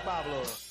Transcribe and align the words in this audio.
Pablo. 0.00 0.67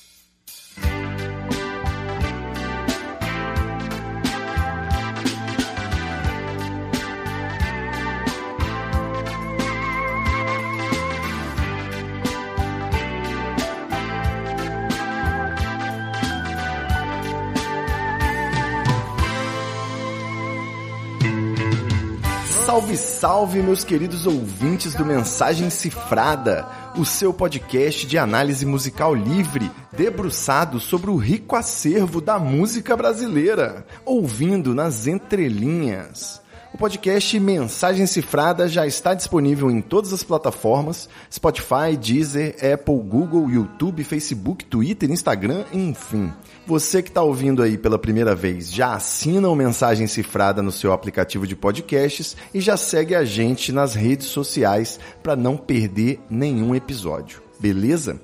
Salve, 22.78 22.96
salve, 22.96 23.60
meus 23.60 23.82
queridos 23.82 24.24
ouvintes 24.24 24.94
do 24.94 25.04
Mensagem 25.04 25.68
Cifrada, 25.68 26.64
o 26.96 27.04
seu 27.04 27.34
podcast 27.34 28.06
de 28.06 28.16
análise 28.16 28.64
musical 28.64 29.16
livre, 29.16 29.68
debruçado 29.92 30.78
sobre 30.78 31.10
o 31.10 31.16
rico 31.16 31.56
acervo 31.56 32.20
da 32.20 32.38
música 32.38 32.96
brasileira, 32.96 33.84
ouvindo 34.04 34.76
nas 34.76 35.08
entrelinhas. 35.08 36.40
O 36.72 36.76
podcast 36.76 37.40
Mensagem 37.40 38.06
Cifrada 38.06 38.68
já 38.68 38.86
está 38.86 39.14
disponível 39.14 39.70
em 39.70 39.80
todas 39.80 40.12
as 40.12 40.22
plataformas: 40.22 41.08
Spotify, 41.32 41.96
Deezer, 41.98 42.56
Apple, 42.56 42.98
Google, 42.98 43.50
YouTube, 43.50 44.04
Facebook, 44.04 44.66
Twitter, 44.66 45.10
Instagram, 45.10 45.64
enfim. 45.72 46.30
Você 46.66 47.02
que 47.02 47.08
está 47.08 47.22
ouvindo 47.22 47.62
aí 47.62 47.78
pela 47.78 47.98
primeira 47.98 48.34
vez, 48.34 48.70
já 48.70 48.92
assina 48.92 49.48
o 49.48 49.56
Mensagem 49.56 50.06
Cifrada 50.06 50.62
no 50.62 50.70
seu 50.70 50.92
aplicativo 50.92 51.46
de 51.46 51.56
podcasts 51.56 52.36
e 52.52 52.60
já 52.60 52.76
segue 52.76 53.14
a 53.14 53.24
gente 53.24 53.72
nas 53.72 53.94
redes 53.94 54.26
sociais 54.26 55.00
para 55.22 55.34
não 55.34 55.56
perder 55.56 56.20
nenhum 56.28 56.74
episódio. 56.74 57.42
Beleza? 57.58 58.20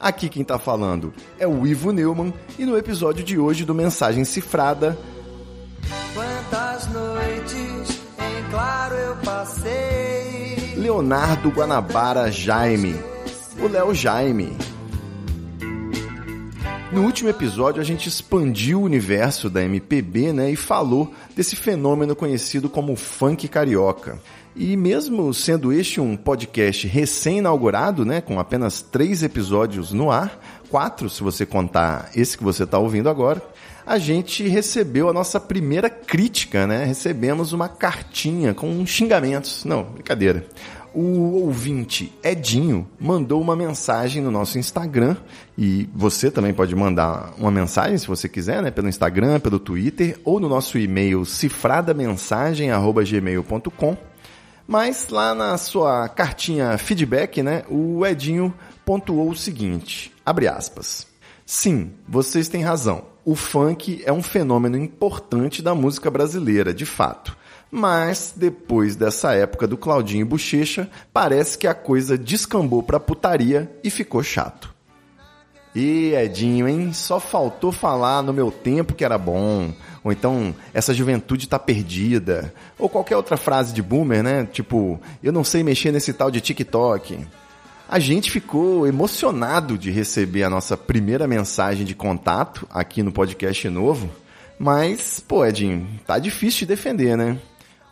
Aqui 0.00 0.28
quem 0.28 0.42
está 0.42 0.58
falando 0.58 1.14
é 1.38 1.46
o 1.46 1.64
Ivo 1.64 1.92
Neumann 1.92 2.34
e 2.58 2.66
no 2.66 2.76
episódio 2.76 3.24
de 3.24 3.38
hoje 3.38 3.64
do 3.64 3.72
Mensagem 3.72 4.24
Cifrada 4.24 4.98
Leonardo 10.84 11.48
Guanabara 11.48 12.30
Jaime, 12.30 12.94
o 13.58 13.66
Léo 13.66 13.94
Jaime. 13.94 14.54
No 16.92 17.04
último 17.04 17.30
episódio 17.30 17.80
a 17.80 17.84
gente 17.84 18.06
expandiu 18.06 18.82
o 18.82 18.84
universo 18.84 19.48
da 19.48 19.64
MPB, 19.64 20.34
né, 20.34 20.50
e 20.50 20.56
falou 20.56 21.10
desse 21.34 21.56
fenômeno 21.56 22.14
conhecido 22.14 22.68
como 22.68 22.96
funk 22.96 23.48
carioca. 23.48 24.20
E 24.54 24.76
mesmo 24.76 25.32
sendo 25.32 25.72
este 25.72 26.02
um 26.02 26.18
podcast 26.18 26.86
recém-inaugurado, 26.86 28.04
né, 28.04 28.20
com 28.20 28.38
apenas 28.38 28.82
três 28.82 29.22
episódios 29.22 29.90
no 29.90 30.10
ar, 30.10 30.38
quatro 30.68 31.08
se 31.08 31.22
você 31.22 31.46
contar 31.46 32.10
esse 32.14 32.36
que 32.36 32.44
você 32.44 32.64
está 32.64 32.78
ouvindo 32.78 33.08
agora, 33.08 33.42
a 33.86 33.98
gente 33.98 34.46
recebeu 34.48 35.08
a 35.08 35.12
nossa 35.12 35.38
primeira 35.38 35.90
crítica, 35.90 36.66
né? 36.66 36.84
Recebemos 36.84 37.52
uma 37.52 37.68
cartinha 37.68 38.54
com 38.54 38.84
xingamentos. 38.86 39.64
Não, 39.64 39.82
brincadeira. 39.82 40.46
O 40.94 41.42
ouvinte 41.42 42.12
Edinho 42.22 42.86
mandou 43.00 43.40
uma 43.40 43.56
mensagem 43.56 44.22
no 44.22 44.30
nosso 44.30 44.60
Instagram 44.60 45.16
e 45.58 45.88
você 45.92 46.30
também 46.30 46.54
pode 46.54 46.72
mandar 46.76 47.34
uma 47.36 47.50
mensagem 47.50 47.98
se 47.98 48.06
você 48.06 48.28
quiser, 48.28 48.62
né? 48.62 48.70
Pelo 48.70 48.88
Instagram, 48.88 49.40
pelo 49.40 49.58
Twitter 49.58 50.20
ou 50.24 50.38
no 50.38 50.48
nosso 50.48 50.78
e-mail 50.78 51.24
cifradamensagem@gmail.com. 51.24 53.96
Mas 54.68 55.08
lá 55.08 55.34
na 55.34 55.58
sua 55.58 56.08
cartinha 56.08 56.78
feedback, 56.78 57.42
né, 57.42 57.64
o 57.68 58.06
Edinho 58.06 58.54
pontuou 58.84 59.30
o 59.30 59.36
seguinte: 59.36 60.12
abre 60.24 60.46
aspas. 60.46 61.08
Sim, 61.44 61.90
vocês 62.08 62.48
têm 62.48 62.62
razão. 62.62 63.02
O 63.24 63.34
funk 63.34 64.00
é 64.04 64.12
um 64.12 64.22
fenômeno 64.22 64.76
importante 64.76 65.60
da 65.60 65.74
música 65.74 66.08
brasileira, 66.10 66.72
de 66.72 66.86
fato. 66.86 67.36
Mas 67.76 68.32
depois 68.36 68.94
dessa 68.94 69.34
época 69.34 69.66
do 69.66 69.76
Claudinho 69.76 70.24
Bochecha, 70.24 70.88
parece 71.12 71.58
que 71.58 71.66
a 71.66 71.74
coisa 71.74 72.16
descambou 72.16 72.84
pra 72.84 73.00
putaria 73.00 73.68
e 73.82 73.90
ficou 73.90 74.22
chato. 74.22 74.72
E 75.74 76.14
Edinho, 76.14 76.68
hein? 76.68 76.92
Só 76.92 77.18
faltou 77.18 77.72
falar 77.72 78.22
no 78.22 78.32
meu 78.32 78.52
tempo 78.52 78.94
que 78.94 79.04
era 79.04 79.18
bom. 79.18 79.72
Ou 80.04 80.12
então, 80.12 80.54
essa 80.72 80.94
juventude 80.94 81.48
tá 81.48 81.58
perdida. 81.58 82.54
Ou 82.78 82.88
qualquer 82.88 83.16
outra 83.16 83.36
frase 83.36 83.74
de 83.74 83.82
boomer, 83.82 84.22
né? 84.22 84.48
Tipo, 84.52 85.00
eu 85.20 85.32
não 85.32 85.42
sei 85.42 85.64
mexer 85.64 85.90
nesse 85.90 86.12
tal 86.12 86.30
de 86.30 86.40
TikTok. 86.40 87.26
A 87.88 87.98
gente 87.98 88.30
ficou 88.30 88.86
emocionado 88.86 89.76
de 89.76 89.90
receber 89.90 90.44
a 90.44 90.50
nossa 90.50 90.76
primeira 90.76 91.26
mensagem 91.26 91.84
de 91.84 91.96
contato 91.96 92.68
aqui 92.70 93.02
no 93.02 93.10
podcast 93.10 93.68
novo. 93.68 94.08
Mas, 94.60 95.18
pô, 95.18 95.44
Edinho, 95.44 95.88
tá 96.06 96.20
difícil 96.20 96.60
de 96.60 96.66
defender, 96.66 97.16
né? 97.16 97.36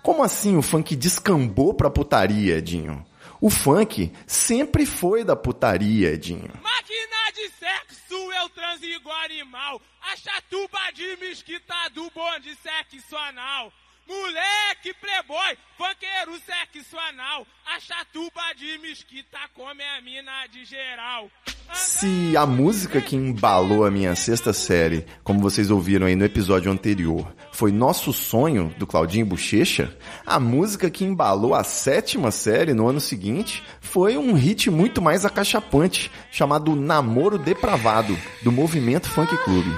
Como 0.03 0.23
assim 0.25 0.57
o 0.57 0.63
funk 0.63 0.97
descambou 0.97 1.73
pra 1.73 1.89
putaria, 1.89 2.57
Edinho? 2.57 3.07
O 3.41 3.49
funk 3.49 4.13
sempre 4.27 4.85
foi 4.85 5.23
da 5.23 5.37
putaria, 5.37 6.11
Edinho. 6.11 6.51
Máquina 6.61 7.33
de 7.35 7.49
sexo, 7.51 8.15
eu 8.15 8.49
transo 8.49 8.85
igual 8.85 9.17
animal. 9.21 9.81
A 10.13 10.17
chatuba 10.17 10.91
de 10.93 11.17
mesquita 11.19 11.89
do 11.95 12.11
bonde 12.11 12.53
sexo 12.57 13.17
anal. 13.17 13.73
Moleque 14.09 14.93
playboy, 14.95 15.57
funkeiro 15.79 16.37
sexo 16.45 16.99
anal. 16.99 17.47
A 17.65 17.79
chatuba 17.79 18.53
de 18.57 18.79
mesquita 18.79 19.39
come 19.55 19.85
a 19.85 20.01
mina 20.01 20.49
de 20.49 20.65
geral. 20.65 21.31
Se 21.73 22.37
a 22.37 22.45
música 22.45 23.01
que 23.01 23.17
embalou 23.17 23.85
a 23.85 23.91
minha 23.91 24.15
sexta 24.15 24.53
série, 24.53 25.07
como 25.25 25.41
vocês 25.41 25.71
ouviram 25.71 26.07
aí 26.07 26.15
no 26.15 26.25
episódio 26.25 26.71
anterior, 26.71 27.27
foi 27.53 27.71
Nosso 27.71 28.13
Sonho, 28.13 28.75
do 28.79 28.87
Claudinho 28.87 29.27
Bochecha, 29.27 29.97
a 30.27 30.39
música 30.41 30.91
que 30.91 31.05
embalou 31.05 31.55
a 31.55 31.65
sétima 31.65 32.31
série 32.31 32.75
no 32.75 32.89
ano 32.89 33.01
seguinte 33.01 33.63
foi 33.81 34.17
um 34.17 34.35
hit 34.35 34.71
muito 34.71 35.01
mais 35.01 35.25
acachapante, 35.25 36.11
chamado 36.31 36.75
Namoro 36.75 37.39
Depravado, 37.39 38.19
do 38.43 38.53
Movimento 38.53 39.09
Funk 39.09 39.37
Clube. 39.45 39.71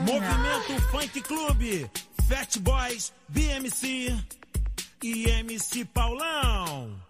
Movimento 0.00 0.82
Funk 0.90 1.20
Clube, 1.22 1.90
Fat 2.28 2.58
Boys, 2.58 3.12
BMC 3.28 4.16
e 5.02 5.24
MC 5.28 5.84
Paulão. 5.86 7.09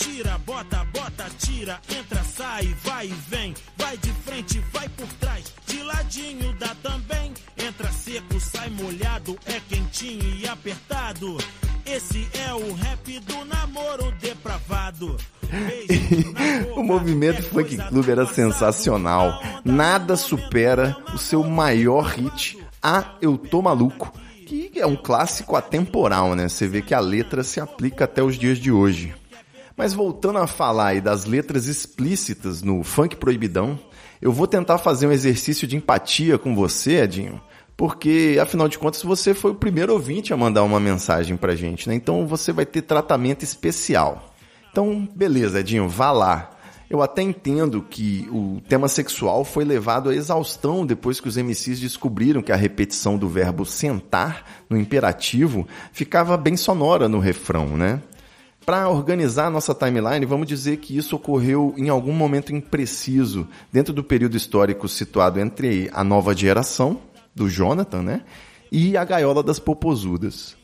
Tira, 0.00 0.38
bota, 0.46 0.82
bota, 0.94 1.26
tira, 1.38 1.78
entra, 1.94 2.22
sai, 2.24 2.74
vai 2.82 3.06
e 3.06 3.14
vem, 3.28 3.54
vai 3.76 3.98
de 3.98 4.10
frente, 4.24 4.58
vai 4.72 4.88
por 4.88 5.06
trás, 5.20 5.52
de 5.66 5.82
ladinho 5.82 6.54
dá 6.58 6.74
também. 6.82 7.34
Entra 7.58 7.92
seco, 7.92 8.40
sai 8.40 8.70
molhado, 8.70 9.38
é 9.44 9.60
quentinho 9.68 10.36
e 10.36 10.48
apertado. 10.48 11.36
Esse 11.84 12.26
é 12.46 12.54
o 12.54 12.72
rap 12.72 13.20
do 13.20 13.44
namoro 13.44 14.10
depravado. 14.20 15.16
O 16.76 16.82
movimento 16.82 17.40
é 17.40 17.42
Funk 17.42 17.76
Clube 17.76 18.10
era 18.10 18.24
sensacional. 18.24 19.38
Nada 19.64 20.16
supera 20.16 20.96
o 21.12 21.18
seu 21.18 21.44
maior 21.44 22.06
hit, 22.06 22.56
Ah, 22.82 23.16
Eu 23.20 23.36
Tô 23.36 23.60
Maluco, 23.60 24.10
que 24.46 24.70
é 24.76 24.86
um 24.86 24.96
clássico 24.96 25.56
atemporal, 25.56 26.34
né? 26.34 26.48
Você 26.48 26.66
vê 26.66 26.80
que 26.80 26.94
a 26.94 27.00
letra 27.00 27.42
se 27.42 27.60
aplica 27.60 28.04
até 28.04 28.22
os 28.22 28.38
dias 28.38 28.58
de 28.58 28.72
hoje. 28.72 29.14
Mas 29.80 29.94
voltando 29.94 30.36
a 30.36 30.46
falar 30.46 30.88
aí 30.88 31.00
das 31.00 31.24
letras 31.24 31.64
explícitas 31.64 32.60
no 32.60 32.82
funk 32.82 33.16
proibidão, 33.16 33.78
eu 34.20 34.30
vou 34.30 34.46
tentar 34.46 34.76
fazer 34.76 35.06
um 35.06 35.10
exercício 35.10 35.66
de 35.66 35.74
empatia 35.74 36.36
com 36.36 36.54
você, 36.54 37.00
Edinho, 37.00 37.40
porque 37.78 38.38
afinal 38.42 38.68
de 38.68 38.78
contas 38.78 39.02
você 39.02 39.32
foi 39.32 39.52
o 39.52 39.54
primeiro 39.54 39.94
ouvinte 39.94 40.34
a 40.34 40.36
mandar 40.36 40.64
uma 40.64 40.78
mensagem 40.78 41.34
pra 41.34 41.56
gente, 41.56 41.88
né? 41.88 41.94
Então 41.94 42.26
você 42.26 42.52
vai 42.52 42.66
ter 42.66 42.82
tratamento 42.82 43.42
especial. 43.42 44.34
Então, 44.70 45.08
beleza, 45.16 45.60
Edinho, 45.60 45.88
vá 45.88 46.12
lá. 46.12 46.50
Eu 46.90 47.00
até 47.00 47.22
entendo 47.22 47.80
que 47.80 48.28
o 48.30 48.60
tema 48.68 48.86
sexual 48.86 49.46
foi 49.46 49.64
levado 49.64 50.10
à 50.10 50.14
exaustão 50.14 50.84
depois 50.84 51.20
que 51.20 51.28
os 51.28 51.38
MCs 51.38 51.80
descobriram 51.80 52.42
que 52.42 52.52
a 52.52 52.56
repetição 52.56 53.16
do 53.16 53.30
verbo 53.30 53.64
sentar 53.64 54.44
no 54.68 54.76
imperativo 54.76 55.66
ficava 55.90 56.36
bem 56.36 56.54
sonora 56.54 57.08
no 57.08 57.18
refrão, 57.18 57.78
né? 57.78 58.02
Para 58.70 58.88
organizar 58.88 59.46
a 59.46 59.50
nossa 59.50 59.74
timeline, 59.74 60.24
vamos 60.24 60.46
dizer 60.46 60.76
que 60.76 60.96
isso 60.96 61.16
ocorreu 61.16 61.74
em 61.76 61.88
algum 61.88 62.12
momento 62.12 62.54
impreciso, 62.54 63.48
dentro 63.72 63.92
do 63.92 64.04
período 64.04 64.36
histórico 64.36 64.88
situado 64.88 65.40
entre 65.40 65.90
a 65.92 66.04
nova 66.04 66.36
geração, 66.36 67.00
do 67.34 67.48
Jonathan, 67.48 68.00
né? 68.00 68.22
E 68.70 68.96
a 68.96 69.04
gaiola 69.04 69.42
das 69.42 69.58
popozudas. 69.58 70.56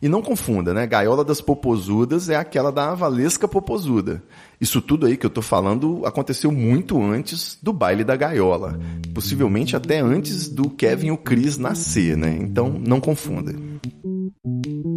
E 0.00 0.08
não 0.08 0.22
confunda, 0.22 0.72
né? 0.72 0.86
Gaiola 0.86 1.24
das 1.24 1.40
Popozudas 1.40 2.28
é 2.28 2.36
aquela 2.36 2.70
da 2.70 2.94
Valesca 2.94 3.48
Popozuda. 3.48 4.22
Isso 4.60 4.80
tudo 4.80 5.06
aí 5.06 5.16
que 5.16 5.26
eu 5.26 5.30
tô 5.30 5.42
falando 5.42 6.06
aconteceu 6.06 6.52
muito 6.52 7.02
antes 7.02 7.58
do 7.60 7.72
baile 7.72 8.04
da 8.04 8.14
gaiola. 8.14 8.78
Possivelmente 9.12 9.74
até 9.74 9.98
antes 9.98 10.48
do 10.48 10.70
Kevin 10.70 11.08
e 11.08 11.10
o 11.10 11.16
Chris 11.16 11.58
nascer, 11.58 12.16
né? 12.16 12.38
Então 12.40 12.70
não 12.70 13.00
confunda. 13.00 13.52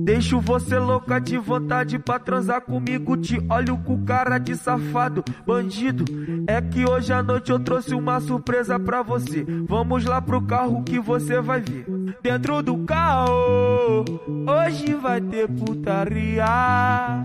Deixo 0.03 0.39
você 0.39 0.80
louca 0.80 1.19
de 1.19 1.38
vontade 1.38 2.00
pra 2.00 2.18
transar 2.18 2.62
comigo. 2.62 3.15
Te 3.18 3.39
olho 3.50 3.77
com 3.77 4.03
cara 4.03 4.38
de 4.38 4.56
safado, 4.56 5.24
bandido. 5.45 6.06
É 6.48 6.62
que 6.62 6.86
hoje 6.86 7.13
à 7.13 7.21
noite 7.21 7.51
eu 7.51 7.59
trouxe 7.59 7.94
uma 7.94 8.19
surpresa 8.19 8.80
pra 8.80 9.01
você. 9.01 9.45
Vamos 9.68 10.03
lá 10.06 10.21
pro 10.21 10.42
carro 10.42 10.83
que 10.83 11.00
você 11.00 11.39
vai 11.39 11.62
ver. 11.62 11.86
Dentro 12.21 12.62
do 12.63 12.77
carro, 12.80 14.06
hoje 14.27 14.94
vai 14.95 15.21
ter 15.21 15.48
putaria. 15.48 17.24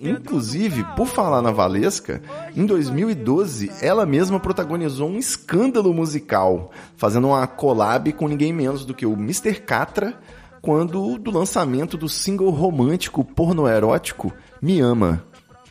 Inclusive, 0.00 0.84
por 0.96 1.06
falar 1.06 1.42
na 1.42 1.52
Valesca, 1.52 2.22
em 2.56 2.66
2012 2.66 3.70
ela 3.80 4.04
mesma 4.04 4.40
protagonizou 4.40 5.08
um 5.08 5.18
escândalo 5.18 5.92
musical, 5.94 6.72
fazendo 6.96 7.28
uma 7.28 7.46
collab 7.46 8.12
com 8.12 8.26
ninguém 8.26 8.52
menos 8.52 8.84
do 8.84 8.94
que 8.94 9.06
o 9.06 9.12
Mr. 9.12 9.54
Catra, 9.60 10.18
quando 10.62 11.18
do 11.18 11.32
lançamento 11.32 11.98
do 11.98 12.08
single 12.08 12.50
romântico 12.50 13.24
pornoerótico 13.24 14.32
Me 14.62 14.80
Ama. 14.80 15.24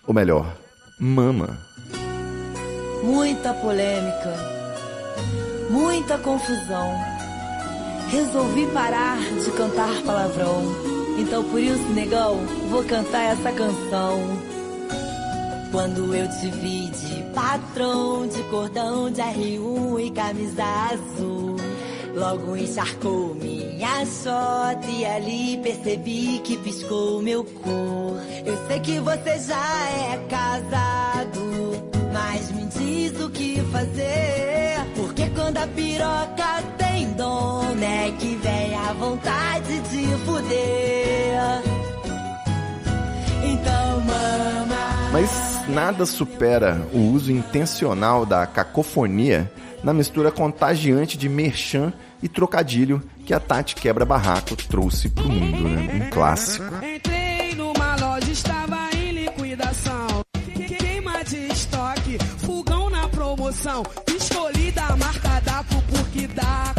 Ou 0.06 0.14
melhor, 0.14 0.54
Mama. 1.00 1.58
Muita 3.02 3.54
polêmica, 3.54 4.36
muita 5.70 6.18
confusão. 6.18 6.94
Resolvi 8.10 8.68
parar 8.68 9.18
de 9.18 9.52
cantar 9.52 10.02
palavrão. 10.06 10.62
Então 11.18 11.44
por 11.46 11.60
isso, 11.60 11.88
negão, 11.94 12.46
vou 12.70 12.84
cantar 12.84 13.24
essa 13.32 13.52
canção. 13.54 14.20
Quando 15.72 16.14
eu 16.14 16.28
te 16.28 16.48
vi 16.48 16.90
de 16.90 17.24
patrão, 17.34 18.28
de 18.28 18.44
cordão 18.44 19.10
de 19.10 19.22
R1 19.22 20.06
e 20.06 20.12
camisa 20.12 20.64
azul, 20.92 21.56
logo 22.14 22.56
encharcou 22.56 23.36
minha 23.36 24.06
shot 24.06 24.86
e 24.90 25.06
ali 25.06 25.58
percebi 25.62 26.40
que 26.44 26.58
piscou 26.58 27.22
meu 27.22 27.44
cu. 27.44 28.18
Eu 28.46 28.68
sei 28.68 28.80
que 28.80 29.00
você 29.00 29.40
já 29.40 29.90
é 30.12 30.18
casado, 30.30 31.42
mas 32.14 32.52
me 32.52 32.66
diz 32.66 33.20
o 33.22 33.30
que 33.30 33.62
fazer. 33.72 34.86
Porque 34.96 35.30
quando 35.30 35.58
a 35.58 35.68
piroca 35.68 36.64
tem 36.78 37.12
dono, 37.14 37.84
é 37.84 38.12
que 38.12 38.36
vem 38.36 38.76
a 38.76 38.94
vontade 38.94 39.80
de 39.80 40.06
fuder. 40.26 41.62
Então, 43.44 44.00
mama. 44.02 45.12
Mas 45.12 45.68
nada 45.68 46.06
supera 46.06 46.86
o 46.94 47.00
uso 47.12 47.32
intencional 47.32 48.26
da 48.26 48.46
cacofonia 48.46 49.52
na 49.84 49.94
mistura 49.94 50.32
contagiante 50.32 51.18
de 51.18 51.28
merchan 51.28 51.94
e 52.22 52.28
trocadilho 52.28 53.02
que 53.26 53.34
a 53.34 53.40
Tati 53.40 53.76
Quebra 53.76 54.06
Barraco 54.06 54.56
trouxe 54.56 55.10
pro 55.10 55.28
mundo, 55.28 55.68
né? 55.68 56.06
Um 56.06 56.10
clássico. 56.10 56.66
Entrei 56.84 57.56
numa 57.56 57.96
loja, 57.96 58.32
estava 58.32 58.90
em 58.96 59.12
liquidação. 59.12 60.08
Queima 60.78 61.24
de 61.24 61.48
estoque, 61.48 62.18
fogão 62.38 62.90
na 62.90 63.08
promoção. 63.10 63.84
Escolhi 64.08 64.72
da 64.72 64.96
marca 64.96 65.40
Daco 65.42 65.82
porque 65.90 66.28
Daco 66.28 66.71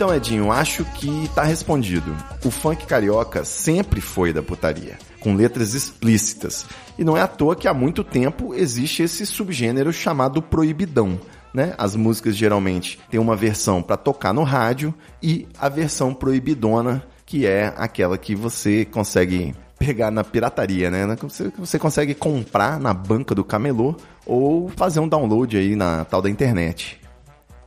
Então, 0.00 0.14
Edinho, 0.14 0.50
acho 0.50 0.82
que 0.94 1.28
tá 1.34 1.42
respondido. 1.42 2.16
O 2.42 2.50
funk 2.50 2.86
carioca 2.86 3.44
sempre 3.44 4.00
foi 4.00 4.32
da 4.32 4.42
putaria, 4.42 4.98
com 5.20 5.34
letras 5.34 5.74
explícitas. 5.74 6.64
E 6.98 7.04
não 7.04 7.18
é 7.18 7.20
à 7.20 7.26
toa 7.26 7.54
que 7.54 7.68
há 7.68 7.74
muito 7.74 8.02
tempo 8.02 8.54
existe 8.54 9.02
esse 9.02 9.26
subgênero 9.26 9.92
chamado 9.92 10.40
proibidão. 10.40 11.20
Né? 11.52 11.74
As 11.76 11.94
músicas 11.96 12.34
geralmente 12.34 12.98
têm 13.10 13.20
uma 13.20 13.36
versão 13.36 13.82
para 13.82 13.98
tocar 13.98 14.32
no 14.32 14.42
rádio 14.42 14.94
e 15.22 15.46
a 15.58 15.68
versão 15.68 16.14
proibidona, 16.14 17.02
que 17.26 17.46
é 17.46 17.74
aquela 17.76 18.16
que 18.16 18.34
você 18.34 18.86
consegue 18.86 19.54
pegar 19.78 20.10
na 20.10 20.24
pirataria, 20.24 20.90
né? 20.90 21.14
Você, 21.20 21.52
você 21.58 21.78
consegue 21.78 22.14
comprar 22.14 22.80
na 22.80 22.94
banca 22.94 23.34
do 23.34 23.44
camelô 23.44 23.94
ou 24.24 24.70
fazer 24.70 25.00
um 25.00 25.08
download 25.08 25.58
aí 25.58 25.76
na 25.76 26.06
tal 26.06 26.22
da 26.22 26.30
internet. 26.30 26.99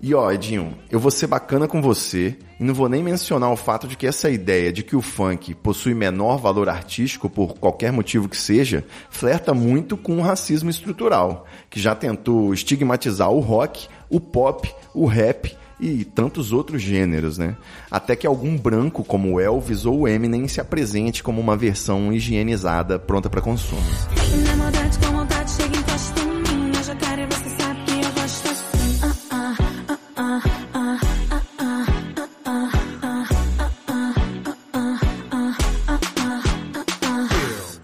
E 0.05 0.13
ó, 0.13 0.29
Edinho, 0.29 0.77
eu 0.91 0.99
vou 0.99 1.09
ser 1.09 1.27
bacana 1.27 1.65
com 1.65 1.81
você 1.81 2.35
e 2.59 2.63
não 2.65 2.73
vou 2.73 2.89
nem 2.89 3.01
mencionar 3.01 3.49
o 3.49 3.55
fato 3.55 3.87
de 3.87 3.95
que 3.95 4.05
essa 4.05 4.29
ideia 4.29 4.69
de 4.69 4.83
que 4.83 4.97
o 4.97 5.01
funk 5.01 5.53
possui 5.55 5.93
menor 5.93 6.35
valor 6.39 6.67
artístico 6.67 7.29
por 7.29 7.53
qualquer 7.53 7.89
motivo 7.93 8.27
que 8.27 8.35
seja, 8.35 8.83
flerta 9.09 9.53
muito 9.53 9.95
com 9.95 10.17
o 10.17 10.21
racismo 10.21 10.69
estrutural, 10.69 11.45
que 11.69 11.79
já 11.79 11.95
tentou 11.95 12.53
estigmatizar 12.53 13.31
o 13.31 13.39
rock, 13.39 13.87
o 14.09 14.19
pop, 14.19 14.69
o 14.93 15.05
rap 15.05 15.55
e 15.79 16.03
tantos 16.03 16.51
outros 16.51 16.81
gêneros, 16.81 17.37
né? 17.37 17.55
Até 17.89 18.13
que 18.13 18.27
algum 18.27 18.57
branco 18.57 19.05
como 19.05 19.31
o 19.31 19.39
Elvis 19.39 19.85
ou 19.85 20.05
Eminem 20.05 20.49
se 20.49 20.59
apresente 20.59 21.23
como 21.23 21.39
uma 21.39 21.55
versão 21.55 22.11
higienizada 22.11 22.99
pronta 22.99 23.29
para 23.29 23.39
consumo. 23.39 23.81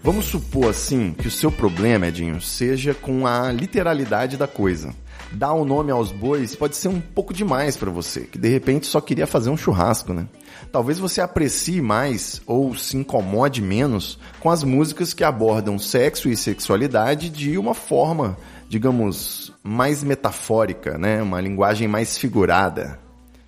Vamos 0.02 0.24
supor 0.24 0.70
assim 0.70 1.12
que 1.12 1.28
o 1.28 1.30
seu 1.30 1.52
problema, 1.52 2.06
Edinho, 2.06 2.40
seja 2.40 2.94
com 2.94 3.26
a 3.26 3.52
literalidade 3.52 4.38
da 4.38 4.46
coisa. 4.46 4.94
Dar 5.30 5.52
o 5.52 5.64
nome 5.64 5.92
aos 5.92 6.10
bois 6.10 6.56
pode 6.56 6.74
ser 6.74 6.88
um 6.88 7.00
pouco 7.00 7.34
demais 7.34 7.76
para 7.76 7.90
você, 7.90 8.22
que 8.22 8.38
de 8.38 8.48
repente 8.48 8.86
só 8.86 8.98
queria 8.98 9.26
fazer 9.26 9.50
um 9.50 9.58
churrasco, 9.58 10.14
né? 10.14 10.26
Talvez 10.72 10.98
você 10.98 11.20
aprecie 11.20 11.82
mais 11.82 12.40
ou 12.46 12.74
se 12.74 12.96
incomode 12.96 13.60
menos 13.60 14.18
com 14.40 14.48
as 14.48 14.64
músicas 14.64 15.12
que 15.12 15.22
abordam 15.22 15.78
sexo 15.78 16.30
e 16.30 16.36
sexualidade 16.36 17.28
de 17.28 17.58
uma 17.58 17.74
forma, 17.74 18.38
digamos, 18.70 19.52
mais 19.62 20.02
metafórica, 20.02 20.96
né? 20.96 21.22
Uma 21.22 21.42
linguagem 21.42 21.86
mais 21.86 22.16
figurada. 22.16 22.98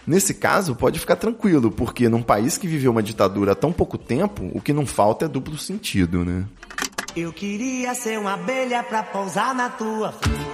Nesse 0.07 0.35
caso, 0.35 0.75
pode 0.75 0.99
ficar 0.99 1.17
tranquilo, 1.17 1.71
porque 1.71 2.09
num 2.09 2.23
país 2.23 2.59
que 2.59 2.67
viveu 2.67 2.91
uma 2.91 3.03
ditadura 3.03 3.53
há 3.53 3.55
tão 3.55 3.73
pouco 3.73 3.97
tempo, 3.97 4.51
o 4.53 4.61
que 4.61 4.73
não 4.73 4.85
falta 4.85 5.27
é 5.27 5.29
duplo 5.29 5.57
sentido, 5.57 6.25
né? 6.25 6.45
Eu 7.15 7.33
queria 7.33 7.95
ser 7.95 8.19
uma 8.19 8.35
abelha 8.35 8.83
pra 8.83 9.03
pousar 9.03 9.55
na 9.55 9.69
tua 9.69 10.13
flor. 10.13 10.53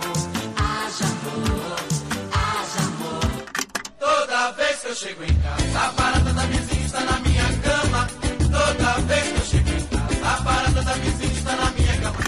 Toda 3.99 4.52
vez 4.52 4.81
que 4.81 4.88
eu 4.88 4.95
chego 4.95 5.23
em 5.23 5.35
casa, 5.35 5.78
a 5.78 5.93
parada 5.93 6.33
da 6.33 6.43
vizinha 6.47 6.87
está 6.87 7.00
na 7.00 7.19
minha 7.21 7.45
cama. 7.62 8.09
Toda 8.38 8.93
vez 9.07 9.23
que 9.23 9.38
eu 9.38 9.45
chego 9.45 9.71
em 9.71 9.87
casa, 9.87 10.28
a 10.28 10.43
parada 10.43 10.83
da 10.83 10.93
vizinha 10.95 11.33
está 11.33 11.57
na 11.57 11.71
minha 11.71 12.00
cama. 12.00 12.19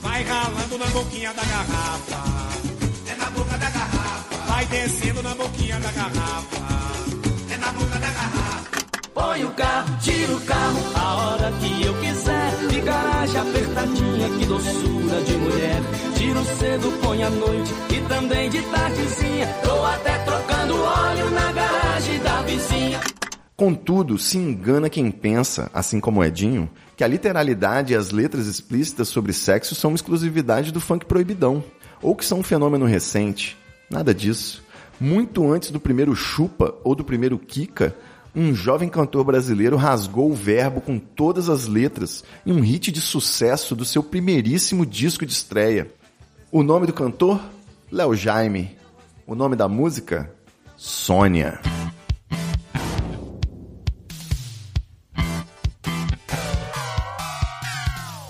Vai 0.00 0.22
ralando 0.24 0.78
na 0.78 0.86
boquinha 0.86 1.32
da 1.32 1.42
garrafa. 1.42 2.35
Vai 4.68 4.78
descendo 4.80 5.22
na 5.22 5.34
boquinha 5.34 5.78
da 5.78 5.92
garrafa. 5.92 6.56
É 7.52 7.56
na 7.56 7.72
boca 7.72 7.98
da 7.98 8.10
garrafa. 8.10 8.86
Põe 9.14 9.44
o 9.44 9.50
carro, 9.50 9.98
tira 10.00 10.34
o 10.34 10.40
carro, 10.40 10.80
a 10.94 11.14
hora 11.14 11.52
que 11.52 11.84
eu 11.84 11.94
quiser. 12.00 12.56
De 12.68 12.80
garagem 12.80 13.40
apertadinha, 13.40 14.28
que 14.28 14.46
doçura 14.46 15.22
de 15.22 15.36
mulher. 15.36 15.82
Tiro 16.16 16.44
cedo, 16.58 17.00
põe 17.00 17.22
à 17.22 17.30
noite 17.30 17.72
e 17.90 18.08
também 18.08 18.50
de 18.50 18.62
tardezinha. 18.62 19.46
Tô 19.62 19.84
até 19.84 20.18
trocando 20.24 20.82
óleo 20.82 21.30
na 21.30 21.52
garagem 21.52 22.18
da 22.20 22.42
vizinha. 22.42 23.00
Contudo, 23.56 24.18
se 24.18 24.36
engana 24.36 24.90
quem 24.90 25.10
pensa, 25.10 25.70
assim 25.72 26.00
como 26.00 26.24
Edinho, 26.24 26.68
que 26.96 27.04
a 27.04 27.08
literalidade 27.08 27.92
e 27.92 27.96
as 27.96 28.10
letras 28.10 28.46
explícitas 28.46 29.08
sobre 29.08 29.32
sexo 29.32 29.74
são 29.74 29.90
uma 29.92 29.96
exclusividade 29.96 30.72
do 30.72 30.80
funk 30.80 31.06
proibidão, 31.06 31.64
ou 32.02 32.16
que 32.16 32.24
são 32.24 32.40
um 32.40 32.42
fenômeno 32.42 32.84
recente. 32.84 33.56
Nada 33.90 34.14
disso. 34.14 34.62
Muito 35.00 35.50
antes 35.50 35.70
do 35.70 35.78
primeiro 35.78 36.14
chupa 36.14 36.74
ou 36.82 36.94
do 36.94 37.04
primeiro 37.04 37.38
Kika, 37.38 37.94
um 38.34 38.54
jovem 38.54 38.88
cantor 38.88 39.24
brasileiro 39.24 39.76
rasgou 39.76 40.30
o 40.30 40.34
verbo 40.34 40.80
com 40.80 40.98
todas 40.98 41.48
as 41.48 41.66
letras 41.66 42.22
em 42.44 42.52
um 42.52 42.60
hit 42.60 42.92
de 42.92 43.00
sucesso 43.00 43.74
do 43.74 43.84
seu 43.84 44.02
primeiríssimo 44.02 44.84
disco 44.84 45.24
de 45.24 45.32
estreia. 45.32 45.90
O 46.52 46.62
nome 46.62 46.86
do 46.86 46.92
cantor? 46.92 47.40
Léo 47.90 48.14
Jaime. 48.14 48.76
O 49.26 49.34
nome 49.34 49.56
da 49.56 49.68
música? 49.68 50.30
Sônia. 50.76 51.60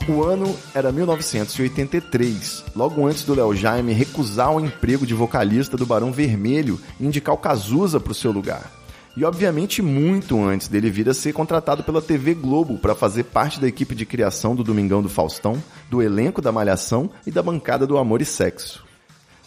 O 0.09 0.23
ano 0.23 0.57
era 0.73 0.93
1983, 0.93 2.65
logo 2.77 3.05
antes 3.05 3.25
do 3.25 3.35
Léo 3.35 3.57
Jaime 3.57 3.93
recusar 3.93 4.55
o 4.55 4.61
emprego 4.61 5.05
de 5.05 5.15
vocalista 5.15 5.77
do 5.77 5.85
Barão 5.85 6.13
Vermelho 6.13 6.81
e 7.01 7.05
indicar 7.05 7.35
o 7.35 7.39
Cazuza 7.39 7.99
para 7.99 8.13
o 8.13 8.15
seu 8.15 8.31
lugar. 8.31 8.71
E 9.17 9.25
obviamente 9.25 9.83
muito 9.83 10.41
antes 10.41 10.69
dele 10.69 10.91
vir 10.91 11.09
a 11.09 11.15
ser 11.15 11.33
contratado 11.33 11.83
pela 11.83 12.01
TV 12.01 12.35
Globo 12.35 12.79
para 12.79 12.95
fazer 12.95 13.25
parte 13.25 13.59
da 13.61 13.67
equipe 13.67 13.97
de 13.97 14.07
criação 14.07 14.55
do 14.55 14.63
Domingão 14.63 15.03
do 15.03 15.09
Faustão, 15.09 15.61
do 15.91 16.01
elenco 16.01 16.41
da 16.41 16.53
Malhação 16.53 17.11
e 17.27 17.33
da 17.33 17.43
bancada 17.43 17.85
do 17.85 17.99
Amor 17.99 18.23
e 18.23 18.25
Sexo. 18.25 18.85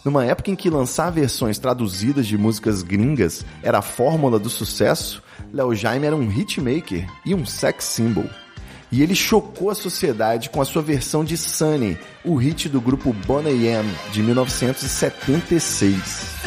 Numa 0.04 0.26
época 0.26 0.52
em 0.52 0.58
que 0.58 0.70
lançar 0.70 1.10
versões 1.10 1.58
traduzidas 1.58 2.28
de 2.28 2.38
músicas 2.38 2.84
gringas 2.84 3.46
era 3.64 3.78
a 3.78 3.82
fórmula 3.82 4.38
do 4.38 4.50
sucesso, 4.50 5.24
Léo 5.54 5.74
Jaime 5.74 6.08
era 6.08 6.16
um 6.18 6.30
hitmaker 6.30 7.08
e 7.26 7.34
um 7.34 7.46
sex 7.46 7.86
symbol. 7.86 8.26
E 8.92 9.04
ele 9.04 9.14
chocou 9.14 9.70
a 9.70 9.76
sociedade 9.76 10.50
com 10.50 10.60
a 10.62 10.66
sua 10.66 10.82
versão 10.82 11.24
de 11.24 11.38
Sunny, 11.38 11.96
o 12.26 12.34
hit 12.36 12.68
do 12.68 12.82
grupo 12.82 13.14
Boney 13.14 13.68
M 13.68 13.88
de 14.12 14.24
1976. 14.24 16.40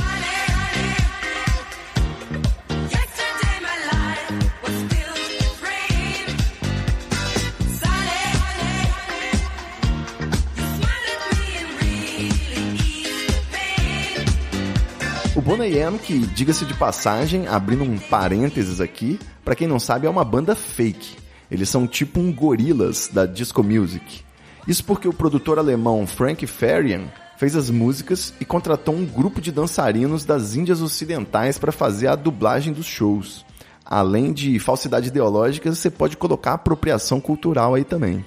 O 15.37 15.40
Boney 15.40 15.78
M, 15.78 15.96
que, 15.99 16.18
diga-se 16.18 16.64
de 16.64 16.75
passagem, 16.75 17.46
abrindo 17.46 17.84
um 17.84 17.99
parênteses 17.99 18.80
aqui, 18.80 19.20
para 19.44 19.54
quem 19.54 19.68
não 19.68 19.78
sabe, 19.78 20.08
é 20.08 20.11
uma 20.11 20.25
banda 20.25 20.56
fake. 20.56 21.22
Eles 21.52 21.68
são 21.68 21.87
tipo 21.87 22.18
um 22.18 22.32
gorilas 22.32 23.11
da 23.12 23.26
disco 23.26 23.62
music. 23.62 24.23
Isso 24.66 24.82
porque 24.82 25.06
o 25.06 25.12
produtor 25.12 25.59
alemão 25.59 26.06
Frank 26.06 26.47
Farian 26.47 27.02
fez 27.37 27.54
as 27.54 27.68
músicas 27.68 28.32
e 28.40 28.44
contratou 28.47 28.94
um 28.94 29.04
grupo 29.04 29.38
de 29.38 29.52
dançarinos 29.52 30.25
das 30.25 30.56
Índias 30.56 30.80
Ocidentais 30.80 31.59
para 31.59 31.71
fazer 31.71 32.06
a 32.06 32.16
dublagem 32.16 32.73
dos 32.73 32.87
shows. 32.87 33.44
Além 33.85 34.32
de 34.32 34.59
falsidade 34.59 35.09
ideológica, 35.09 35.75
você 35.75 35.90
pode 35.90 36.16
colocar 36.16 36.54
apropriação 36.54 37.21
cultural 37.21 37.75
aí 37.75 37.85
também. 37.85 38.25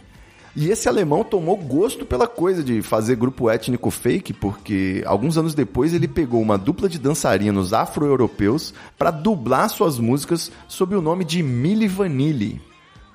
E 0.56 0.70
esse 0.70 0.88
alemão 0.88 1.24
tomou 1.24 1.58
gosto 1.58 2.06
pela 2.06 2.28
coisa 2.28 2.64
de 2.64 2.84
fazer 2.84 3.16
grupo 3.16 3.50
étnico 3.50 3.90
fake, 3.90 4.34
porque 4.34 5.04
alguns 5.04 5.36
anos 5.36 5.56
depois 5.56 5.96
ele 5.96 6.08
pegou 6.08 6.44
uma 6.44 6.60
dupla 6.60 6.88
de 6.88 7.00
dançarinos 7.00 7.74
afro-europeus 7.74 8.72
para 9.00 9.10
dublar 9.10 9.68
suas 9.68 9.98
músicas 9.98 10.52
sob 10.68 10.96
o 10.96 11.02
nome 11.02 11.26
de 11.26 11.42
Milli 11.42 11.88
Vanilli. 11.88 12.62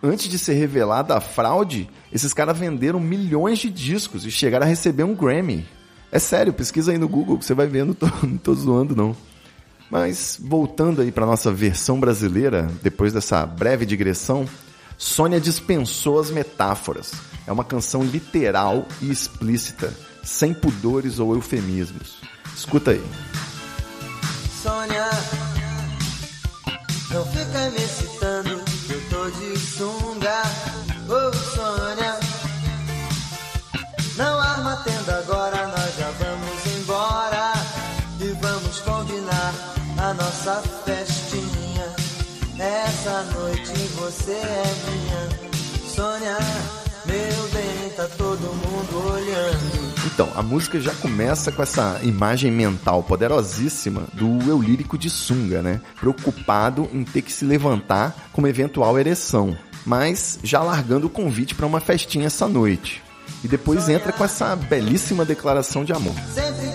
Antes 0.02 0.28
de 0.28 0.38
ser 0.38 0.54
revelada 0.54 1.14
a 1.14 1.20
fraude, 1.20 1.88
esses 2.10 2.32
caras 2.32 2.58
venderam 2.58 2.98
milhões 2.98 3.58
de 3.58 3.68
discos 3.68 4.24
e 4.24 4.30
chegaram 4.30 4.64
a 4.64 4.68
receber 4.68 5.04
um 5.04 5.14
Grammy. 5.14 5.66
É 6.10 6.18
sério, 6.18 6.52
pesquisa 6.52 6.92
aí 6.92 6.98
no 6.98 7.08
Google 7.08 7.40
você 7.40 7.52
vai 7.54 7.66
ver, 7.66 7.84
não 7.84 7.92
tô, 7.94 8.06
não 8.22 8.38
tô 8.38 8.54
zoando 8.54 8.96
não. 8.96 9.14
Mas 9.90 10.38
voltando 10.40 11.02
aí 11.02 11.12
para 11.12 11.26
nossa 11.26 11.52
versão 11.52 12.00
brasileira, 12.00 12.70
depois 12.82 13.12
dessa 13.12 13.44
breve 13.44 13.84
digressão, 13.84 14.48
Sônia 14.96 15.40
dispensou 15.40 16.20
as 16.20 16.30
metáforas. 16.30 17.12
É 17.46 17.52
uma 17.52 17.64
canção 17.64 18.02
literal 18.02 18.86
e 19.02 19.10
explícita, 19.10 19.92
sem 20.22 20.54
pudores 20.54 21.18
ou 21.18 21.34
eufemismos. 21.34 22.18
Escuta 22.56 22.92
aí. 22.92 23.04
Sônia, 24.62 25.10
não 27.10 27.24
fica 27.26 27.70
me 27.70 28.64
tô 28.64 28.69
de 29.32 29.58
sunga. 29.58 30.42
Ô 31.08 31.32
Sônia, 31.32 32.18
não 34.16 34.40
arma 34.40 34.76
tenda 34.84 35.18
agora, 35.18 35.66
nós 35.68 35.96
já 35.96 36.10
vamos 36.10 36.66
embora. 36.78 37.52
E 38.20 38.32
vamos 38.40 38.80
combinar 38.80 39.54
a 39.98 40.14
nossa 40.14 40.62
festinha. 40.84 41.86
Essa 42.58 43.22
noite 43.34 43.72
você 43.96 44.32
é 44.32 44.74
minha. 44.90 45.90
Sônia, 45.94 46.36
meu 47.10 47.48
bem, 47.48 47.90
tá 47.96 48.06
todo 48.16 48.40
mundo 48.40 49.12
olhando. 49.12 49.90
Então, 50.06 50.28
a 50.34 50.42
música 50.42 50.80
já 50.80 50.94
começa 50.94 51.50
com 51.50 51.62
essa 51.62 52.00
imagem 52.02 52.50
mental 52.50 53.02
poderosíssima 53.02 54.04
do 54.12 54.40
eu 54.48 54.60
lírico 54.60 54.96
de 54.96 55.10
sunga, 55.10 55.62
né? 55.62 55.80
Preocupado 55.98 56.88
em 56.92 57.04
ter 57.04 57.22
que 57.22 57.32
se 57.32 57.44
levantar 57.44 58.28
com 58.32 58.40
uma 58.40 58.48
eventual 58.48 58.98
ereção, 58.98 59.56
mas 59.84 60.38
já 60.42 60.62
largando 60.62 61.06
o 61.06 61.10
convite 61.10 61.54
para 61.54 61.66
uma 61.66 61.80
festinha 61.80 62.26
essa 62.26 62.48
noite. 62.48 63.02
E 63.42 63.48
depois 63.48 63.88
entra 63.88 64.12
com 64.12 64.24
essa 64.24 64.54
belíssima 64.54 65.24
declaração 65.24 65.84
de 65.84 65.92
amor. 65.92 66.14
Sempre 66.34 66.69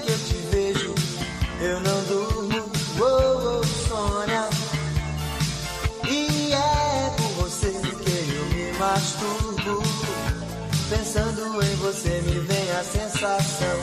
Pensando 11.16 11.64
em 11.64 11.76
você 11.78 12.22
me 12.26 12.40
vem 12.42 12.72
a 12.72 12.84
sensação. 12.84 13.80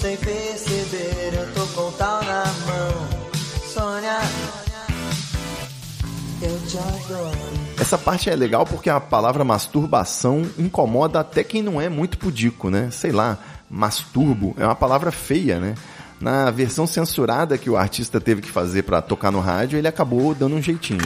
Sem 0.00 0.16
perceber, 0.16 1.32
eu 1.32 1.54
tô 1.54 1.64
com 1.80 1.92
tal 1.92 2.20
na 2.24 2.44
mão. 2.44 3.08
Sônia, 3.72 4.18
eu 6.42 6.60
te 6.66 6.76
adoro. 6.76 7.38
Essa 7.80 7.96
parte 7.96 8.30
é 8.30 8.34
legal 8.34 8.66
porque 8.66 8.90
a 8.90 8.98
palavra 8.98 9.44
masturbação 9.44 10.42
incomoda 10.58 11.20
até 11.20 11.44
quem 11.44 11.62
não 11.62 11.80
é 11.80 11.88
muito 11.88 12.18
pudico, 12.18 12.68
né? 12.68 12.90
Sei 12.90 13.12
lá, 13.12 13.38
masturbo 13.70 14.56
é 14.58 14.64
uma 14.64 14.74
palavra 14.74 15.12
feia, 15.12 15.60
né? 15.60 15.76
Na 16.20 16.50
versão 16.50 16.84
censurada 16.84 17.56
que 17.56 17.70
o 17.70 17.76
artista 17.76 18.20
teve 18.20 18.42
que 18.42 18.50
fazer 18.50 18.82
para 18.82 19.00
tocar 19.00 19.30
no 19.30 19.38
rádio, 19.38 19.78
ele 19.78 19.86
acabou 19.86 20.34
dando 20.34 20.56
um 20.56 20.62
jeitinho. 20.62 20.98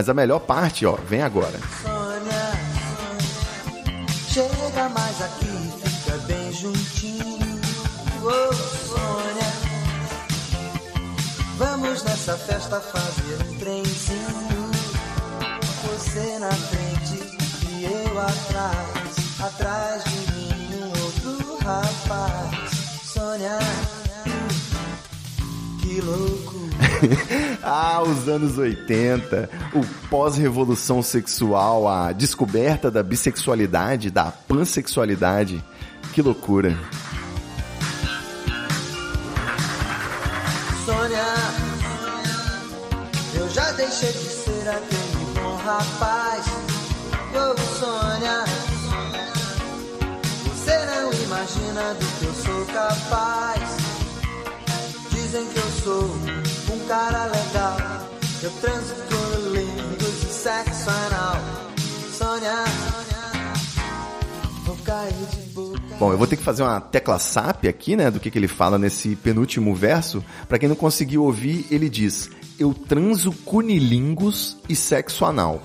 Mas 0.00 0.08
a 0.08 0.14
melhor 0.14 0.40
parte, 0.40 0.86
ó, 0.86 0.96
vem 0.96 1.20
agora. 1.20 1.60
Sônia, 1.82 2.52
chega 4.30 4.88
mais 4.88 5.20
aqui, 5.20 5.72
fica 5.84 6.16
bem 6.26 6.50
juntinho. 6.54 7.60
Oh, 8.22 8.54
Sônia, 8.88 9.52
vamos 11.58 12.02
nessa 12.02 12.34
festa 12.38 12.80
fazer 12.80 13.44
um 13.46 13.58
trenzinho. 13.58 14.70
Você 15.82 16.38
na 16.38 16.50
frente 16.50 17.36
e 17.68 17.84
eu 17.84 18.20
atrás, 18.20 19.38
atrás 19.38 20.04
de 20.04 20.32
mim 20.32 20.82
um 20.82 20.88
outro 21.04 21.58
rapaz. 21.58 22.70
Sônia, 23.04 23.58
que 25.82 26.00
loucura. 26.00 26.49
ah, 27.62 28.02
os 28.02 28.28
anos 28.28 28.58
80, 28.58 29.48
o 29.74 30.08
pós-revolução 30.08 31.02
sexual, 31.02 31.88
a 31.88 32.12
descoberta 32.12 32.90
da 32.90 33.02
bissexualidade, 33.02 34.10
da 34.10 34.24
pansexualidade. 34.24 35.62
Que 36.12 36.22
loucura. 36.22 36.76
Sônia, 40.84 41.24
eu 43.34 43.48
já 43.50 43.70
deixei 43.72 44.12
de 44.12 44.18
ser 44.18 44.68
aquele 44.68 45.40
bom 45.40 45.56
rapaz. 45.56 46.46
Ô 47.32 47.56
Sônia, 47.78 48.44
você 50.46 50.78
não 50.86 51.12
imagina 51.12 51.94
do 51.94 52.06
que 52.18 52.24
eu 52.24 52.34
sou 52.34 52.66
capaz. 52.66 53.76
Dizem 55.10 55.46
que 55.46 55.58
eu 55.58 55.70
sou 55.84 56.49
cara 56.90 57.26
legal. 57.26 57.76
Eu 58.42 58.50
transo 58.60 58.94
com 59.08 59.48
lindos 59.50 60.22
e 60.24 60.26
sexo 60.26 60.90
anal. 60.90 61.36
Sônia, 62.10 62.64
vou 64.64 64.76
cair 64.84 65.12
de. 65.12 65.50
Bom, 66.00 66.10
eu 66.10 66.18
vou 66.18 66.26
ter 66.26 66.36
que 66.36 66.42
fazer 66.42 66.62
uma 66.64 66.80
tecla 66.80 67.18
SAP 67.18 67.66
aqui, 67.66 67.94
né, 67.94 68.10
do 68.10 68.18
que, 68.18 68.30
que 68.30 68.38
ele 68.38 68.48
fala 68.48 68.76
nesse 68.76 69.14
penúltimo 69.14 69.72
verso. 69.72 70.24
Pra 70.48 70.58
quem 70.58 70.68
não 70.68 70.74
conseguiu 70.74 71.22
ouvir, 71.22 71.64
ele 71.70 71.88
diz: 71.88 72.28
Eu 72.58 72.74
transo 72.74 73.30
cunilingus 73.44 74.56
e 74.68 74.74
sexo 74.74 75.24
anal. 75.24 75.62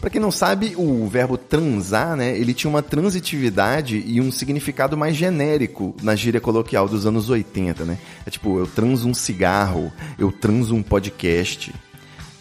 Pra 0.00 0.08
quem 0.08 0.20
não 0.20 0.30
sabe, 0.30 0.74
o 0.76 1.06
verbo 1.06 1.36
transar, 1.36 2.16
né, 2.16 2.34
ele 2.36 2.54
tinha 2.54 2.70
uma 2.70 2.82
transitividade 2.82 4.02
e 4.06 4.18
um 4.18 4.32
significado 4.32 4.96
mais 4.96 5.14
genérico 5.14 5.94
na 6.02 6.16
gíria 6.16 6.40
coloquial 6.40 6.88
dos 6.88 7.04
anos 7.04 7.28
80, 7.28 7.84
né? 7.84 7.98
É 8.24 8.30
tipo, 8.30 8.58
eu 8.58 8.66
transo 8.66 9.06
um 9.06 9.12
cigarro, 9.12 9.92
eu 10.18 10.32
transo 10.32 10.74
um 10.74 10.82
podcast. 10.82 11.74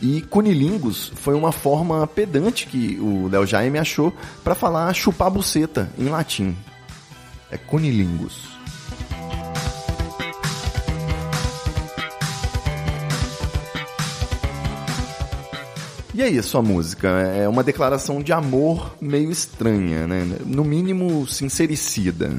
E 0.02 0.22
cunilingus 0.22 1.12
foi 1.16 1.36
uma 1.36 1.52
forma 1.52 2.08
pedante 2.08 2.66
que 2.66 2.98
o 3.02 3.28
Léo 3.28 3.46
Jaime 3.46 3.78
achou 3.78 4.14
pra 4.42 4.56
falar 4.56 4.94
chupar 4.94 5.30
buceta 5.30 5.92
em 5.98 6.06
latim. 6.06 6.56
É 7.52 7.58
cunilingus. 7.58 8.59
E 16.20 16.22
aí, 16.22 16.38
a 16.38 16.44
sua 16.44 16.62
música? 16.62 17.08
É 17.08 17.48
uma 17.48 17.64
declaração 17.64 18.22
de 18.22 18.34
amor 18.34 18.94
meio 19.00 19.32
estranha, 19.32 20.06
né? 20.06 20.28
No 20.46 20.66
mínimo, 20.66 21.26
sincericida. 21.26 22.30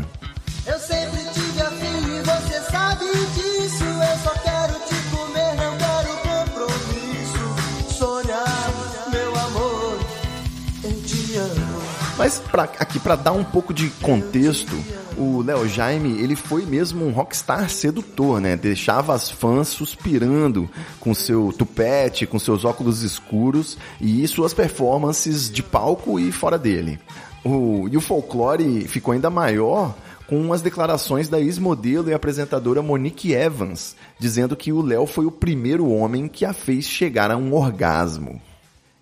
Mas 12.31 12.39
pra, 12.39 12.63
aqui 12.63 13.01
para 13.01 13.17
dar 13.17 13.33
um 13.33 13.43
pouco 13.43 13.75
de 13.75 13.91
contexto, 13.91 14.73
o 15.19 15.43
Léo 15.43 15.69
Jaime, 15.69 16.23
ele 16.23 16.37
foi 16.37 16.65
mesmo 16.65 17.05
um 17.05 17.11
rockstar 17.11 17.69
sedutor, 17.69 18.41
né? 18.41 18.57
Deixava 18.57 19.13
as 19.13 19.29
fãs 19.29 19.67
suspirando 19.67 20.71
com 21.01 21.13
seu 21.13 21.53
tupete, 21.53 22.29
com 22.29 22.39
seus 22.39 22.65
óculos 22.65 23.03
escuros 23.03 23.77
e 24.01 24.29
suas 24.29 24.55
performances 24.55 25.51
de 25.51 25.61
palco 25.61 26.21
e 26.21 26.31
fora 26.31 26.57
dele. 26.57 27.01
O, 27.45 27.89
e 27.91 27.97
o 27.97 28.01
folclore 28.01 28.87
ficou 28.87 29.11
ainda 29.11 29.29
maior 29.29 29.93
com 30.29 30.53
as 30.53 30.63
declarações 30.63 31.29
da 31.29 31.41
ex-modelo 31.41 32.11
e 32.11 32.15
apresentadora 32.15 32.81
Monique 32.81 33.33
Evans, 33.33 33.97
dizendo 34.21 34.55
que 34.55 34.73
o 34.73 34.81
Léo 34.83 35.05
foi 35.05 35.27
o 35.27 35.33
primeiro 35.33 35.91
homem 35.91 36.29
que 36.29 36.45
a 36.45 36.53
fez 36.53 36.85
chegar 36.85 37.29
a 37.33 37.37
um 37.37 37.53
orgasmo. 37.53 38.41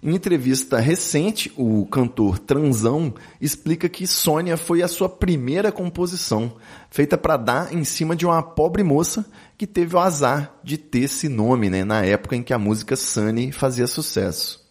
Em 0.01 0.15
entrevista 0.15 0.79
recente, 0.79 1.53
o 1.57 1.85
cantor 1.87 2.39
Transão 2.39 3.13
explica 3.41 3.89
que 3.89 4.07
Sônia 4.07 4.57
foi 4.57 4.81
a 4.81 4.87
sua 4.87 5.09
primeira 5.09 5.73
composição, 5.73 6.53
feita 6.89 7.19
para 7.19 7.37
dar 7.37 7.75
em 7.75 7.83
cima 7.83 8.15
de 8.15 8.25
uma 8.25 8.41
pobre 8.41 8.85
moça 8.85 9.29
que 9.57 9.67
teve 9.67 9.97
o 9.97 9.99
azar 9.99 10.55
de 10.63 10.79
ter 10.79 11.01
esse 11.01 11.29
nome, 11.29 11.69
né, 11.69 11.83
na 11.83 12.05
época 12.05 12.37
em 12.37 12.45
que 12.45 12.53
a 12.53 12.59
música 12.61 12.95
Sunny 12.95 13.51
fazia 13.51 13.89
sucesso. 13.89 14.65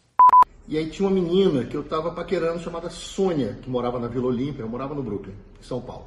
E 0.65 0.77
aí 0.77 0.89
tinha 0.89 1.05
uma 1.05 1.13
menina 1.13 1.65
que 1.65 1.75
eu 1.75 1.81
estava 1.81 2.11
paquerando 2.11 2.63
chamada 2.63 2.89
Sônia, 2.89 3.57
que 3.61 3.69
morava 3.69 3.99
na 3.99 4.07
Vila 4.07 4.27
Olímpia, 4.27 4.61
eu 4.61 4.69
morava 4.69 4.95
no 4.95 5.03
Brooklyn, 5.03 5.33
em 5.59 5.63
São 5.63 5.81
Paulo. 5.81 6.05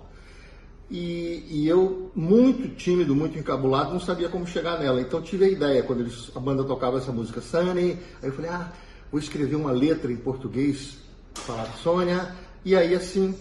E, 0.90 1.44
e, 1.46 1.68
eu, 1.68 2.10
muito 2.16 2.74
tímido, 2.74 3.14
muito 3.14 3.38
encabulado, 3.38 3.92
não 3.92 4.00
sabia 4.00 4.30
como 4.30 4.46
chegar 4.46 4.78
nela. 4.80 5.00
Então 5.00 5.20
tive 5.20 5.44
a 5.44 5.48
ideia, 5.48 5.82
quando 5.82 6.00
eles, 6.00 6.32
a 6.34 6.40
banda 6.40 6.64
tocava 6.64 6.96
essa 6.96 7.12
música 7.12 7.40
Sunny, 7.40 7.98
aí 8.22 8.28
eu 8.28 8.32
falei, 8.32 8.50
ah, 8.50 8.72
vou 9.10 9.20
escrever 9.20 9.56
uma 9.56 9.72
letra 9.72 10.10
em 10.12 10.16
português, 10.16 10.98
falar 11.34 11.66
Sônia, 11.76 12.34
e 12.64 12.76
aí 12.76 12.94
assim 12.94 13.34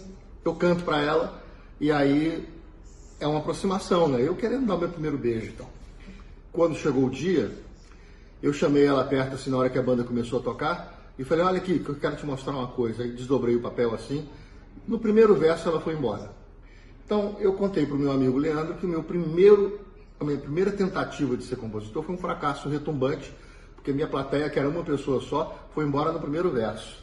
eu 0.44 0.54
canto 0.54 0.84
para 0.84 1.00
ela, 1.00 1.42
e 1.80 1.90
aí 1.92 2.48
é 3.18 3.26
uma 3.26 3.40
aproximação, 3.40 4.08
né? 4.08 4.26
Eu 4.26 4.34
querendo 4.34 4.66
dar 4.66 4.76
meu 4.76 4.88
primeiro 4.88 5.18
beijo 5.18 5.50
então. 5.54 5.66
Quando 6.52 6.74
chegou 6.74 7.04
o 7.04 7.10
dia, 7.10 7.52
eu 8.42 8.52
chamei 8.52 8.84
ela 8.86 9.04
perto, 9.04 9.34
assim, 9.34 9.50
na 9.50 9.58
hora 9.58 9.70
que 9.70 9.78
a 9.78 9.82
banda 9.82 10.02
começou 10.02 10.40
a 10.40 10.42
tocar, 10.42 11.00
e 11.20 11.24
falei, 11.24 11.44
olha 11.44 11.58
aqui, 11.58 11.84
eu 11.86 11.94
quero 11.96 12.16
te 12.16 12.24
mostrar 12.24 12.54
uma 12.54 12.68
coisa. 12.68 13.02
Aí 13.02 13.10
desdobrei 13.10 13.54
o 13.54 13.60
papel 13.60 13.94
assim. 13.94 14.26
No 14.88 14.98
primeiro 14.98 15.34
verso 15.34 15.68
ela 15.68 15.78
foi 15.78 15.92
embora. 15.92 16.30
Então 17.04 17.36
eu 17.40 17.52
contei 17.52 17.84
para 17.84 17.94
o 17.94 17.98
meu 17.98 18.10
amigo 18.10 18.38
Leandro 18.38 18.76
que 18.76 18.86
meu 18.86 19.02
primeiro, 19.02 19.80
a 20.18 20.24
minha 20.24 20.38
primeira 20.38 20.70
tentativa 20.72 21.36
de 21.36 21.44
ser 21.44 21.56
compositor 21.56 22.02
foi 22.02 22.14
um 22.14 22.18
fracasso 22.18 22.70
retumbante, 22.70 23.30
porque 23.80 23.92
minha 23.92 24.06
plateia, 24.06 24.50
que 24.50 24.58
era 24.58 24.68
uma 24.68 24.84
pessoa 24.84 25.20
só, 25.22 25.68
foi 25.74 25.86
embora 25.86 26.12
no 26.12 26.20
primeiro 26.20 26.50
verso. 26.50 27.02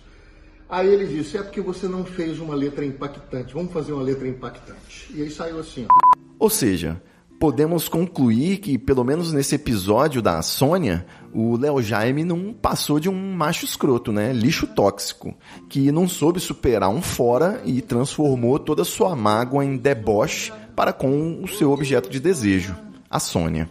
Aí 0.69 0.87
ele 0.87 1.07
disse: 1.07 1.37
é 1.37 1.43
porque 1.43 1.59
você 1.59 1.87
não 1.87 2.05
fez 2.05 2.39
uma 2.39 2.53
letra 2.53 2.85
impactante, 2.85 3.53
vamos 3.53 3.73
fazer 3.73 3.93
uma 3.93 4.03
letra 4.03 4.27
impactante. 4.27 5.11
E 5.13 5.23
aí 5.23 5.29
saiu 5.29 5.59
assim. 5.59 5.87
Ó. 5.89 6.17
Ou 6.37 6.49
seja, 6.51 7.01
podemos 7.39 7.89
concluir 7.89 8.57
que, 8.57 8.77
pelo 8.77 9.03
menos 9.03 9.33
nesse 9.33 9.55
episódio 9.55 10.21
da 10.21 10.39
Sônia, 10.43 11.07
o 11.33 11.57
Léo 11.57 11.81
Jaime 11.81 12.23
não 12.23 12.53
passou 12.53 12.99
de 12.99 13.09
um 13.09 13.33
macho 13.33 13.65
escroto, 13.65 14.11
né? 14.11 14.31
Lixo 14.31 14.67
tóxico, 14.67 15.35
que 15.67 15.91
não 15.91 16.07
soube 16.07 16.39
superar 16.39 16.89
um 16.89 17.01
fora 17.01 17.59
e 17.65 17.81
transformou 17.81 18.59
toda 18.59 18.83
sua 18.83 19.15
mágoa 19.15 19.65
em 19.65 19.77
deboche 19.77 20.53
para 20.75 20.93
com 20.93 21.41
o 21.41 21.47
seu 21.47 21.71
objeto 21.71 22.07
de 22.07 22.19
desejo, 22.19 22.75
a 23.09 23.19
Sônia. 23.19 23.67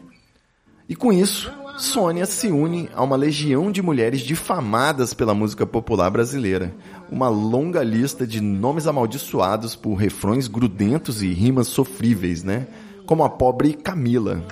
E 0.89 0.97
com 0.97 1.13
isso, 1.13 1.53
Sônia 1.79 2.25
se 2.25 2.47
une 2.49 2.89
a 2.95 3.03
uma 3.05 3.17
legião 3.17 3.71
de 3.71 3.83
mulheres 3.83 4.23
difamadas 4.23 5.13
pela 5.13 5.35
música 5.35 5.67
popular 5.67 6.11
brasileira. 6.11 6.75
Uma 7.11 7.29
longa 7.29 7.83
lista 7.83 8.27
de 8.27 8.41
nomes 8.41 8.87
amaldiçoados 8.87 9.77
por 9.77 9.95
refrões 9.95 10.49
grudentos 10.49 11.23
e 11.23 11.29
rimas 11.35 11.69
sofríveis, 11.69 12.43
né? 12.43 12.67
Como 13.05 13.23
a 13.23 13.29
pobre 13.29 13.75
Camila. 13.75 14.43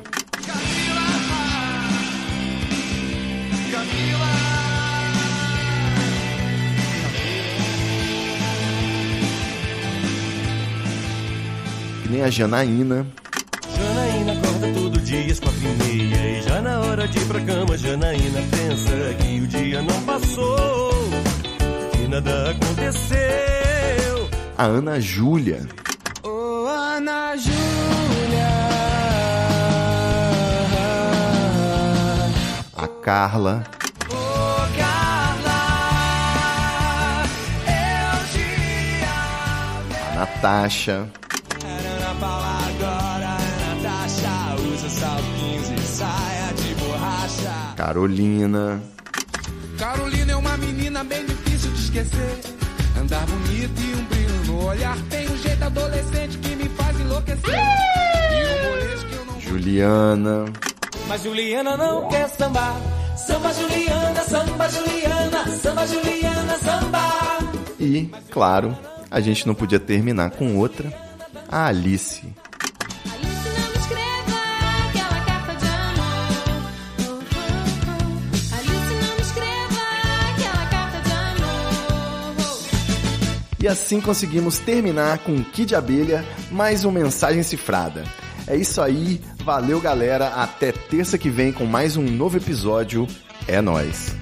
Nem 12.10 12.22
a 12.22 12.28
Janaína 12.28 13.06
hora 17.04 17.08
de 17.08 17.18
ir 17.18 17.26
pra 17.26 17.40
cama 17.40 17.76
Janaína 17.76 18.40
pensa 18.50 19.14
que 19.20 19.40
o 19.40 19.46
dia 19.46 19.82
não 19.82 20.02
passou 20.02 20.90
Que 21.92 22.08
nada 22.08 22.50
aconteceu. 22.50 24.30
A 24.56 24.64
Ana 24.64 25.00
Júlia, 25.00 25.66
Ô 26.22 26.66
Ana 26.66 27.36
Júlia, 27.36 28.54
a 32.76 32.86
Carla, 33.02 33.64
ô 34.08 34.14
Carla, 34.78 35.64
eu 37.66 38.24
te 38.32 38.46
amo. 39.02 39.94
a 40.12 40.14
Natasha, 40.14 41.08
Carolina, 47.76 48.82
Carolina 49.78 50.32
é 50.32 50.36
uma 50.36 50.56
menina 50.56 51.04
bem 51.04 51.24
difícil 51.26 51.70
de 51.72 51.80
esquecer. 51.80 52.40
Andar 53.00 53.26
bonito 53.26 53.80
e 53.80 53.94
um 53.96 54.04
brilho 54.04 54.44
no 54.46 54.66
olhar. 54.66 54.96
Tem 55.10 55.28
um 55.28 55.36
jeito 55.36 55.64
adolescente 55.64 56.38
que 56.38 56.56
me 56.56 56.68
faz 56.70 57.00
enlouquecer. 57.00 57.54
E 57.54 58.46
um 58.46 58.70
molejo 58.70 59.06
que 59.06 59.14
eu 59.14 59.24
não 59.24 59.40
Juliana, 59.40 60.44
Mas 61.08 61.22
Juliana 61.22 61.76
não 61.76 62.08
quer 62.08 62.28
sambar 62.28 62.76
Samba 63.16 63.52
Juliana, 63.52 64.20
samba 64.22 64.68
Juliana 64.68 65.48
Samba 65.58 65.86
Juliana, 65.86 66.58
samba 66.58 67.24
e, 67.84 68.08
claro, 68.30 68.76
a 69.10 69.20
gente 69.20 69.46
não 69.46 69.54
podia 69.54 69.78
terminar 69.78 70.30
com 70.30 70.56
outra, 70.56 70.92
a. 71.50 71.66
Alice, 71.66 72.22
E 83.64 83.66
assim 83.66 83.98
conseguimos 83.98 84.58
terminar 84.58 85.20
com 85.20 85.42
Kid 85.42 85.74
Abelha, 85.74 86.22
mais 86.50 86.84
uma 86.84 87.00
mensagem 87.00 87.42
cifrada. 87.42 88.04
É 88.46 88.54
isso 88.54 88.78
aí, 88.78 89.22
valeu 89.42 89.80
galera, 89.80 90.28
até 90.34 90.70
terça 90.70 91.16
que 91.16 91.30
vem 91.30 91.50
com 91.50 91.64
mais 91.64 91.96
um 91.96 92.04
novo 92.04 92.36
episódio. 92.36 93.06
É 93.48 93.62
nóis. 93.62 94.14